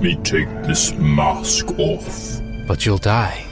me 0.00 0.16
take 0.16 0.48
this 0.64 0.92
mask 0.94 1.70
off. 1.78 2.40
But 2.66 2.84
you'll 2.84 2.98
die. 2.98 3.44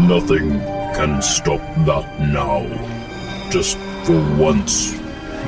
Nothing 0.00 0.60
can 0.94 1.22
stop 1.22 1.60
that 1.84 2.20
now. 2.20 2.66
Just 3.50 3.78
for 4.04 4.20
once, 4.36 4.94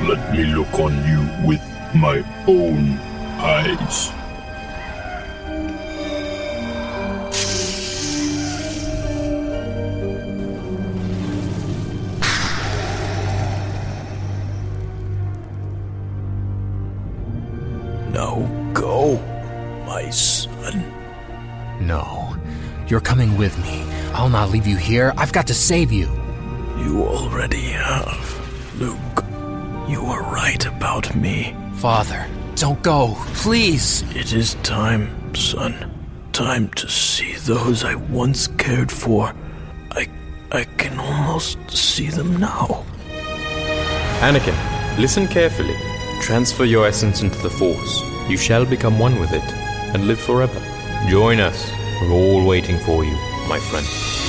let 0.07 0.31
me 0.31 0.45
look 0.45 0.73
on 0.79 0.93
you 1.07 1.47
with 1.47 1.61
my 1.93 2.23
own 2.47 2.97
eyes. 3.41 4.11
Now 18.13 18.71
go, 18.73 19.17
my 19.89 20.07
son. 20.11 20.75
No. 21.81 22.37
You're 22.87 23.07
coming 23.11 23.35
with 23.37 23.57
me. 23.65 23.83
I'll 24.13 24.29
not 24.29 24.51
leave 24.51 24.67
you 24.67 24.77
here. 24.77 25.13
I've 25.17 25.33
got 25.33 25.47
to 25.47 25.55
save 25.55 25.91
you. 25.91 26.07
You 26.77 27.03
already 27.03 27.67
have, 27.87 28.27
Luke. 28.79 29.17
You 29.91 30.01
were 30.09 30.21
right 30.21 30.63
about 30.63 31.15
me. 31.15 31.55
Father, 31.85 32.27
don't 32.53 32.81
go. 32.83 33.15
Please. 33.43 34.03
It 34.15 34.31
is 34.31 34.53
time, 34.61 35.05
son. 35.33 35.73
Time 36.33 36.69
to 36.81 36.87
see 36.87 37.33
those 37.51 37.83
I 37.83 37.95
once 37.95 38.45
cared 38.65 38.91
for. 38.91 39.33
I 39.91 40.05
I 40.51 40.65
can 40.81 40.99
almost 40.99 41.57
see 41.71 42.09
them 42.09 42.37
now. 42.37 42.85
Anakin, 44.27 44.57
listen 44.99 45.27
carefully. 45.27 45.77
Transfer 46.21 46.65
your 46.65 46.85
essence 46.85 47.23
into 47.23 47.39
the 47.41 47.49
Force. 47.49 47.93
You 48.29 48.37
shall 48.37 48.65
become 48.65 48.99
one 48.99 49.19
with 49.19 49.33
it 49.33 49.68
and 49.93 50.07
live 50.07 50.19
forever. 50.19 50.59
Join 51.09 51.39
us. 51.39 51.71
We're 52.01 52.11
all 52.11 52.45
waiting 52.45 52.79
for 52.79 53.03
you, 53.03 53.13
my 53.47 53.59
friend. 53.59 54.28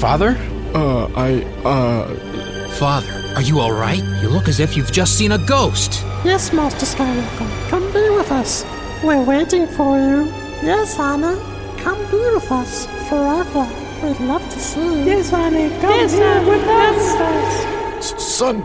Father? 0.00 0.36
Uh, 0.74 1.06
I, 1.16 1.42
uh, 1.64 2.68
Father, 2.76 3.12
are 3.34 3.42
you 3.42 3.60
alright? 3.60 4.02
You 4.22 4.28
look 4.28 4.48
as 4.48 4.60
if 4.60 4.76
you've 4.76 4.92
just 4.92 5.16
seen 5.16 5.32
a 5.32 5.38
ghost. 5.38 6.02
Yes, 6.24 6.52
Master 6.52 6.84
Skywalker, 6.86 7.68
come 7.70 7.82
be 7.92 8.10
with 8.10 8.30
us. 8.30 8.64
We're 9.02 9.22
waiting 9.22 9.66
for 9.66 9.98
you. 9.98 10.26
Yes, 10.62 10.98
Ani, 10.98 11.38
come 11.78 11.98
be 12.10 12.18
with 12.18 12.50
us 12.52 12.86
forever. 13.08 13.66
We'd 14.02 14.20
love 14.20 14.42
to 14.50 14.58
see 14.60 14.80
you. 14.80 15.04
Yes, 15.04 15.32
Ani, 15.32 15.70
come 15.80 15.90
yes, 15.90 16.12
be 16.12 16.50
with 16.50 16.68
us. 16.68 18.12
s- 18.12 18.24
son, 18.36 18.64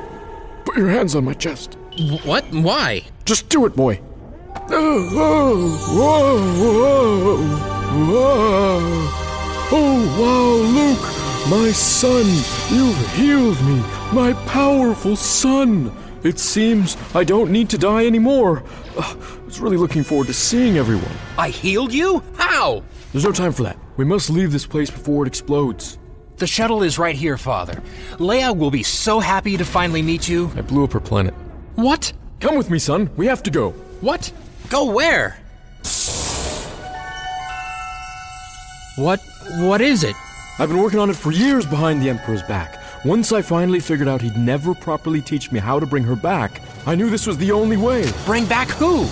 put 0.66 0.76
your 0.78 0.90
hands 0.90 1.16
on 1.16 1.24
my 1.26 1.34
chest. 1.34 1.78
What? 2.26 2.44
Why? 2.52 3.04
Just 3.26 3.48
do 3.50 3.66
it, 3.66 3.76
boy. 3.76 4.02
Oh, 4.70 5.10
whoa, 5.14 5.78
whoa, 5.96 6.38
whoa, 6.60 7.38
whoa. 8.06 9.18
Oh, 9.74 10.00
wow, 10.20 10.56
Luke, 10.76 11.08
my 11.50 11.72
son, 11.72 12.26
you've 12.70 13.14
healed 13.14 13.60
me, 13.66 13.82
my 14.14 14.34
powerful 14.46 15.16
son. 15.16 15.92
It 16.24 16.38
seems 16.38 16.98
I 17.16 17.24
don't 17.24 17.52
need 17.52 17.70
to 17.72 17.78
die 17.78 18.06
anymore. 18.06 18.64
Uh, 18.96 19.16
I 19.20 19.46
was 19.46 19.60
really 19.60 19.78
looking 19.78 20.04
forward 20.04 20.28
to 20.28 20.34
seeing 20.34 20.78
everyone. 20.78 21.12
I 21.38 21.50
healed 21.50 21.94
you? 21.94 22.24
How? 22.36 22.84
There's 23.12 23.26
no 23.26 23.32
time 23.32 23.52
for 23.54 23.64
that. 23.64 23.78
We 23.98 24.06
must 24.06 24.30
leave 24.30 24.52
this 24.52 24.68
place 24.68 24.92
before 24.92 25.26
it 25.26 25.28
explodes. 25.28 25.98
The 26.38 26.48
shuttle 26.48 26.84
is 26.84 27.00
right 27.00 27.16
here, 27.16 27.38
Father. 27.38 27.82
Leia 28.14 28.56
will 28.56 28.72
be 28.72 28.84
so 28.84 29.20
happy 29.20 29.58
to 29.58 29.66
finally 29.66 30.02
meet 30.02 30.30
you. 30.30 30.52
I 30.56 30.62
blew 30.62 30.84
up 30.84 30.94
her 30.94 31.00
planet. 31.00 31.34
What? 31.76 32.14
Come 32.40 32.56
with 32.56 32.70
me, 32.70 32.80
son. 32.80 33.10
We 33.18 33.26
have 33.26 33.44
to 33.44 33.52
go. 33.52 33.72
What? 34.02 34.32
Go 34.70 34.92
where? 34.92 35.38
What? 38.96 39.20
What 39.60 39.82
is 39.82 40.04
it? 40.04 40.16
I've 40.60 40.70
been 40.70 40.82
working 40.82 41.00
on 41.00 41.10
it 41.10 41.16
for 41.16 41.32
years 41.32 41.66
behind 41.66 42.02
the 42.02 42.10
Emperor's 42.10 42.44
back. 42.44 42.78
Once 43.04 43.32
I 43.32 43.42
finally 43.42 43.80
figured 43.80 44.08
out 44.08 44.22
he'd 44.22 44.38
never 44.38 44.76
properly 44.76 45.22
teach 45.22 45.52
me 45.52 45.60
how 45.60 45.80
to 45.80 45.86
bring 45.86 46.04
her 46.04 46.16
back, 46.16 46.62
I 46.86 46.94
knew 46.94 47.10
this 47.10 47.26
was 47.26 47.38
the 47.38 47.52
only 47.52 47.78
way. 47.78 48.12
Bring 48.26 48.46
back 48.46 48.68
who? 48.70 49.06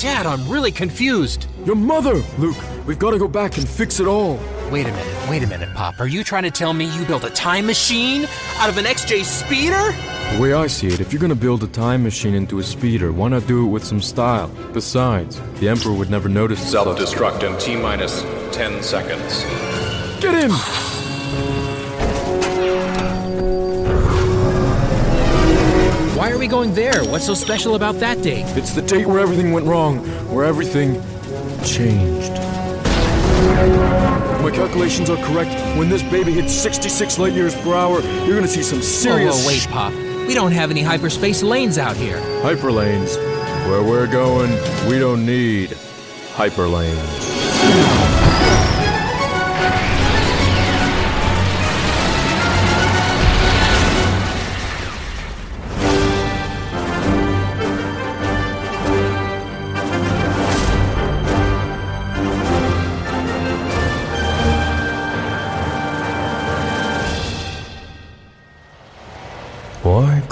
Dad, 0.00 0.24
I'm 0.26 0.48
really 0.48 0.72
confused. 0.72 1.46
Your 1.64 1.76
mother, 1.76 2.14
Luke. 2.38 2.56
We've 2.86 2.98
got 2.98 3.10
to 3.12 3.18
go 3.18 3.28
back 3.28 3.58
and 3.58 3.68
fix 3.68 4.00
it 4.00 4.06
all. 4.06 4.40
Wait 4.70 4.86
a 4.86 4.90
minute, 4.90 5.30
wait 5.30 5.42
a 5.42 5.46
minute, 5.46 5.72
Pop. 5.74 6.00
Are 6.00 6.06
you 6.06 6.24
trying 6.24 6.42
to 6.44 6.50
tell 6.50 6.72
me 6.72 6.86
you 6.96 7.04
built 7.04 7.24
a 7.24 7.30
time 7.30 7.66
machine 7.66 8.26
out 8.56 8.70
of 8.70 8.78
an 8.78 8.86
XJ 8.86 9.24
speeder? 9.24 9.92
The 10.34 10.40
way 10.40 10.54
I 10.54 10.66
see 10.66 10.88
it, 10.88 10.98
if 10.98 11.12
you're 11.12 11.20
gonna 11.20 11.34
build 11.34 11.62
a 11.62 11.66
time 11.68 12.02
machine 12.02 12.34
into 12.34 12.58
a 12.58 12.62
speeder, 12.62 13.12
why 13.12 13.28
not 13.28 13.46
do 13.46 13.66
it 13.66 13.68
with 13.68 13.84
some 13.84 14.00
style? 14.00 14.48
Besides, 14.72 15.40
the 15.60 15.68
Emperor 15.68 15.92
would 15.92 16.10
never 16.10 16.28
notice. 16.28 16.70
Self 16.70 16.98
destruct 16.98 17.42
in 17.42 17.56
T 17.60 17.76
minus 17.76 18.22
10 18.56 18.82
seconds. 18.82 19.44
Get 20.22 20.44
in! 20.44 20.52
Why 26.16 26.30
are 26.30 26.38
we 26.38 26.46
going 26.46 26.72
there? 26.74 27.02
What's 27.06 27.26
so 27.26 27.34
special 27.34 27.74
about 27.74 27.96
that 27.96 28.22
date? 28.22 28.44
It's 28.56 28.72
the 28.72 28.82
date 28.82 29.04
where 29.04 29.18
everything 29.18 29.50
went 29.50 29.66
wrong, 29.66 29.98
where 30.32 30.44
everything 30.44 31.02
changed. 31.64 32.30
If 34.30 34.42
my 34.42 34.52
calculations 34.52 35.10
are 35.10 35.16
correct, 35.24 35.50
when 35.76 35.88
this 35.88 36.04
baby 36.04 36.30
hits 36.30 36.52
66 36.52 37.18
light 37.18 37.32
years 37.32 37.56
per 37.56 37.74
hour, 37.74 38.00
you're 38.24 38.36
gonna 38.36 38.46
see 38.46 38.62
some 38.62 38.80
serious 38.80 39.42
whoa, 39.42 39.48
wait, 39.48 39.66
Pop. 39.70 39.92
We 40.28 40.34
don't 40.34 40.52
have 40.52 40.70
any 40.70 40.82
hyperspace 40.82 41.42
lanes 41.42 41.78
out 41.78 41.96
here. 41.96 42.18
hyperlanes. 42.42 43.16
Where 43.68 43.82
we're 43.82 44.06
going, 44.06 44.52
we 44.88 45.00
don't 45.00 45.26
need 45.26 45.70
hyperlanes. 46.34 48.12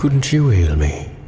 Couldn't 0.00 0.32
you 0.32 0.48
heal 0.48 0.76
me? 0.76 1.19